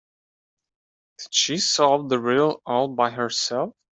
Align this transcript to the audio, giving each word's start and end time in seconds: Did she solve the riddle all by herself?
Did 1.19 1.31
she 1.31 1.57
solve 1.59 2.09
the 2.09 2.17
riddle 2.17 2.63
all 2.65 2.87
by 2.87 3.11
herself? 3.11 3.75